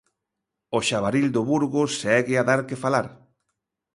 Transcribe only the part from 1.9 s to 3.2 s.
segue a dar que falar.